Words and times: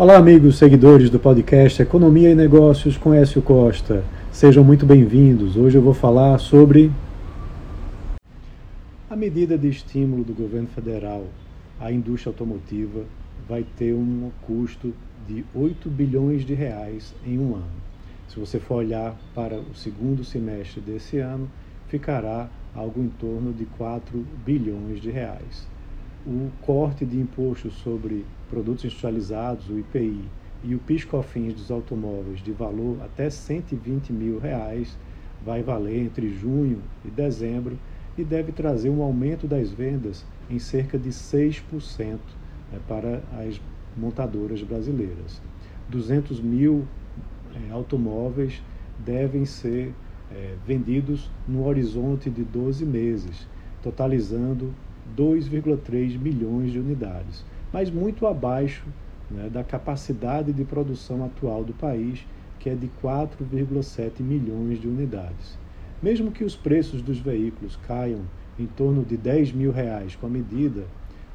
Olá, 0.00 0.16
amigos 0.16 0.56
seguidores 0.56 1.10
do 1.10 1.18
podcast 1.18 1.82
Economia 1.82 2.30
e 2.30 2.34
Negócios 2.34 2.96
com 2.96 3.12
Écio 3.12 3.42
Costa. 3.42 4.02
Sejam 4.32 4.64
muito 4.64 4.86
bem-vindos. 4.86 5.58
Hoje 5.58 5.76
eu 5.76 5.82
vou 5.82 5.92
falar 5.92 6.38
sobre 6.38 6.90
a 9.10 9.14
medida 9.14 9.58
de 9.58 9.68
estímulo 9.68 10.24
do 10.24 10.32
governo 10.32 10.68
federal 10.68 11.26
à 11.78 11.92
indústria 11.92 12.30
automotiva 12.30 13.04
vai 13.46 13.62
ter 13.76 13.92
um 13.92 14.30
custo 14.40 14.94
de 15.28 15.44
8 15.54 15.90
bilhões 15.90 16.46
de 16.46 16.54
reais 16.54 17.14
em 17.26 17.38
um 17.38 17.56
ano. 17.56 17.82
Se 18.26 18.40
você 18.40 18.58
for 18.58 18.76
olhar 18.76 19.14
para 19.34 19.56
o 19.56 19.74
segundo 19.74 20.24
semestre 20.24 20.80
desse 20.80 21.18
ano, 21.18 21.46
ficará 21.88 22.48
algo 22.74 23.02
em 23.02 23.10
torno 23.20 23.52
de 23.52 23.66
4 23.66 24.24
bilhões 24.46 24.98
de 24.98 25.10
reais 25.10 25.68
o 26.26 26.50
corte 26.62 27.04
de 27.04 27.18
imposto 27.18 27.70
sobre 27.70 28.26
produtos 28.48 28.84
industrializados, 28.84 29.68
o 29.70 29.78
IPI, 29.78 30.24
e 30.62 30.74
o 30.74 30.78
PIS/COFINS 30.78 31.54
dos 31.54 31.70
automóveis 31.70 32.42
de 32.42 32.52
valor 32.52 32.98
até 33.02 33.30
120 33.30 34.12
mil 34.12 34.38
reais 34.38 34.98
vai 35.42 35.62
valer 35.62 36.04
entre 36.04 36.28
junho 36.28 36.82
e 37.04 37.08
dezembro 37.08 37.78
e 38.16 38.24
deve 38.24 38.52
trazer 38.52 38.90
um 38.90 39.02
aumento 39.02 39.46
das 39.46 39.70
vendas 39.70 40.26
em 40.50 40.58
cerca 40.58 40.98
de 40.98 41.08
6% 41.08 42.18
né, 42.70 42.78
para 42.86 43.22
as 43.32 43.60
montadoras 43.96 44.62
brasileiras. 44.62 45.40
200 45.88 46.40
mil 46.40 46.86
é, 47.54 47.72
automóveis 47.72 48.62
devem 48.98 49.46
ser 49.46 49.94
é, 50.30 50.54
vendidos 50.66 51.30
no 51.48 51.66
horizonte 51.66 52.28
de 52.28 52.44
12 52.44 52.84
meses, 52.84 53.48
totalizando 53.82 54.74
2,3 55.16 56.18
milhões 56.18 56.72
de 56.72 56.78
unidades, 56.78 57.44
mas 57.72 57.90
muito 57.90 58.26
abaixo 58.26 58.84
né, 59.30 59.48
da 59.48 59.62
capacidade 59.62 60.52
de 60.52 60.64
produção 60.64 61.24
atual 61.24 61.64
do 61.64 61.72
país, 61.72 62.26
que 62.58 62.68
é 62.68 62.74
de 62.74 62.90
4,7 63.02 64.20
milhões 64.20 64.80
de 64.80 64.88
unidades. 64.88 65.58
Mesmo 66.02 66.30
que 66.30 66.44
os 66.44 66.56
preços 66.56 67.00
dos 67.02 67.18
veículos 67.18 67.76
caiam 67.86 68.20
em 68.58 68.66
torno 68.66 69.04
de 69.04 69.16
10 69.16 69.52
mil 69.52 69.70
reais 69.70 70.16
com 70.16 70.26
a 70.26 70.30
medida, 70.30 70.84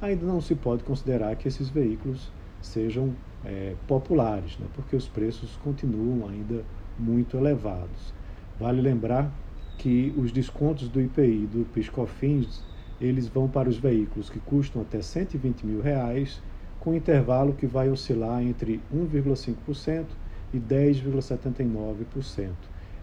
ainda 0.00 0.26
não 0.26 0.40
se 0.40 0.54
pode 0.54 0.82
considerar 0.82 1.36
que 1.36 1.46
esses 1.46 1.68
veículos 1.68 2.32
sejam 2.60 3.14
é, 3.44 3.74
populares, 3.86 4.56
né, 4.58 4.66
porque 4.74 4.96
os 4.96 5.06
preços 5.08 5.56
continuam 5.62 6.28
ainda 6.28 6.64
muito 6.98 7.36
elevados. 7.36 8.12
Vale 8.58 8.80
lembrar 8.80 9.32
que 9.78 10.12
os 10.16 10.30
descontos 10.30 10.88
do 10.88 11.00
IPI 11.00 11.46
do 11.46 11.64
PIS/COFINS 11.72 12.62
eles 13.00 13.26
vão 13.28 13.48
para 13.48 13.68
os 13.68 13.76
veículos 13.76 14.30
que 14.30 14.38
custam 14.38 14.82
até 14.82 15.00
120 15.02 15.66
mil 15.66 15.80
reais, 15.80 16.40
com 16.80 16.94
intervalo 16.94 17.52
que 17.52 17.66
vai 17.66 17.88
oscilar 17.88 18.42
entre 18.42 18.80
1,5% 18.94 20.06
e 20.52 20.58
10,79%. 20.58 22.50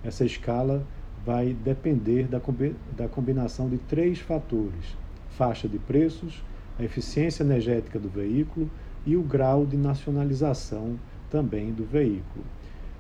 Essa 0.03 0.25
escala 0.25 0.85
vai 1.25 1.53
depender 1.53 2.27
da, 2.27 3.07
combinação 3.07 3.69
de 3.69 3.77
três 3.77 4.19
fatores: 4.19 4.97
faixa 5.29 5.67
de 5.67 5.79
preços, 5.79 6.43
a 6.77 6.83
eficiência 6.83 7.43
energética 7.43 7.99
do 7.99 8.09
veículo 8.09 8.69
e 9.05 9.15
o 9.15 9.21
grau 9.21 9.65
de 9.65 9.77
nacionalização 9.77 10.97
também 11.29 11.71
do 11.71 11.83
veículo. 11.83 12.45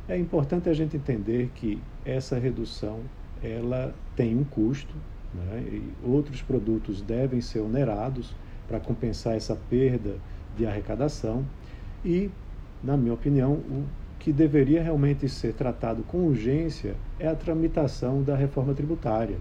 É 0.07 0.17
importante 0.17 0.69
a 0.69 0.73
gente 0.73 0.97
entender 0.97 1.51
que 1.55 1.81
essa 2.03 2.37
redução 2.37 2.99
ela 3.43 3.93
tem 4.15 4.35
um 4.35 4.43
custo, 4.43 4.93
né? 5.33 5.81
Outros 6.03 6.41
produtos 6.41 7.01
devem 7.01 7.41
ser 7.41 7.59
onerados 7.59 8.35
para 8.67 8.79
compensar 8.79 9.35
essa 9.35 9.55
perda 9.55 10.15
de 10.57 10.65
arrecadação. 10.65 11.45
E, 12.03 12.29
na 12.83 12.95
minha 12.95 13.13
opinião, 13.13 13.53
o 13.53 13.85
que 14.19 14.33
deveria 14.33 14.83
realmente 14.83 15.27
ser 15.29 15.53
tratado 15.53 16.03
com 16.03 16.25
urgência 16.25 16.95
é 17.19 17.27
a 17.27 17.35
tramitação 17.35 18.21
da 18.21 18.35
reforma 18.35 18.73
tributária, 18.73 19.37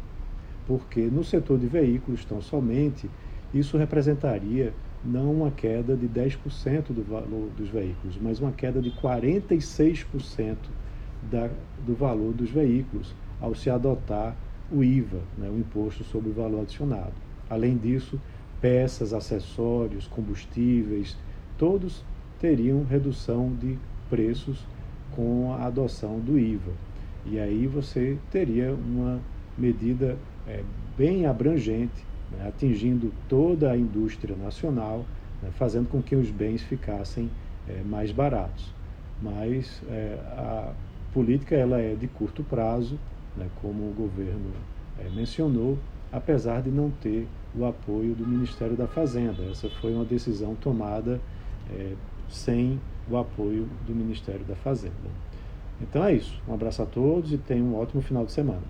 porque 0.67 1.03
no 1.03 1.25
setor 1.25 1.59
de 1.59 1.67
veículos, 1.67 2.25
tão 2.25 2.41
somente, 2.41 3.11
isso 3.53 3.77
representaria 3.77 4.73
não 5.05 5.33
uma 5.33 5.51
queda 5.51 5.97
de 5.97 6.09
10% 6.09 6.93
do 6.93 7.03
valor 7.03 7.51
dos 7.57 7.69
veículos, 7.69 8.19
mas 8.21 8.41
uma 8.41 8.53
queda 8.53 8.81
de 8.81 8.91
46% 8.91 10.57
da, 11.31 11.51
do 11.85 11.95
valor 11.95 12.33
dos 12.33 12.51
veículos 12.51 13.15
ao 13.41 13.55
se 13.55 13.71
adotar 13.71 14.37
o 14.71 14.85
IVA, 14.85 15.21
né, 15.37 15.49
o 15.49 15.59
Imposto 15.59 16.05
sobre 16.05 16.31
o 16.31 16.35
Valor 16.35 16.63
Adicionado. 16.63 17.13
Além 17.49 17.77
disso, 17.77 18.21
peças, 18.61 19.13
acessórios, 19.13 20.07
combustíveis, 20.07 21.17
todos 21.57 22.05
teriam 22.39 22.85
redução 22.85 23.55
de 23.55 23.79
preços 24.09 24.67
com 25.15 25.53
a 25.55 25.65
adoção 25.67 26.21
do 26.21 26.39
IVA. 26.39 26.73
E 27.27 27.39
aí 27.39 27.67
você 27.67 28.19
teria 28.31 28.73
uma 28.73 29.21
medida 29.57 30.17
é, 30.47 30.63
bem 30.97 31.27
abrangente, 31.27 32.05
né, 32.31 32.49
atingindo 32.49 33.13
toda 33.29 33.71
a 33.71 33.77
indústria 33.77 34.37
nacional, 34.37 35.05
né, 35.43 35.51
fazendo 35.53 35.89
com 35.89 36.03
que 36.03 36.15
os 36.15 36.31
bens 36.31 36.63
ficassem 36.63 37.31
é, 37.69 37.83
mais 37.83 38.13
baratos. 38.13 38.73
Mas 39.21 39.83
é, 39.89 40.19
a 40.37 40.73
política 41.13 41.57
ela 41.57 41.81
é 41.81 41.95
de 41.95 42.07
curto 42.07 42.45
prazo, 42.45 42.99
né, 43.39 43.49
como 43.63 43.85
o 43.85 43.95
governo 43.95 44.51
é, 44.99 45.09
mencionou, 45.11 45.79
apesar 46.13 46.63
de 46.63 46.71
não 46.71 46.91
ter 46.91 47.27
o 47.57 47.65
apoio 47.65 48.15
do 48.15 48.27
Ministério 48.27 48.77
da 48.77 48.87
Fazenda. 48.87 49.43
Essa 49.51 49.69
foi 49.81 49.95
uma 49.95 50.05
decisão 50.05 50.55
tomada 50.55 51.21
é, 51.71 51.95
sem 52.29 52.81
o 53.11 53.17
apoio 53.17 53.69
do 53.87 53.95
Ministério 53.95 54.45
da 54.45 54.55
Fazenda. 54.57 54.95
Então 55.81 56.05
é 56.05 56.13
isso. 56.13 56.41
Um 56.47 56.55
abraço 56.55 56.83
a 56.83 56.87
todos 56.87 57.33
e 57.33 57.39
tenham 57.39 57.69
um 57.69 57.77
ótimo 57.77 58.03
final 58.03 58.25
de 58.25 58.33
semana. 58.33 58.63